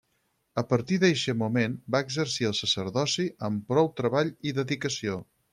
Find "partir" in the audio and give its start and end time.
0.71-0.97